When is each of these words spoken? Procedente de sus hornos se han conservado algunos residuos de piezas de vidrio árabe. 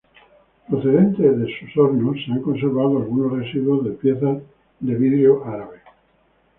Procedente 0.67 1.21
de 1.21 1.47
sus 1.59 1.77
hornos 1.77 2.17
se 2.25 2.31
han 2.31 2.41
conservado 2.41 2.97
algunos 2.97 3.33
residuos 3.37 3.85
de 3.85 3.91
piezas 3.91 4.41
de 4.79 4.95
vidrio 4.95 5.45
árabe. 5.45 5.83